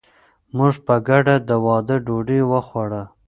موږ 0.57 0.73
په 0.85 0.95
ګډه 1.07 1.35
د 1.47 1.49
واده 1.65 1.95
ډوډۍ 2.05 2.39
وخوړه. 2.51 3.03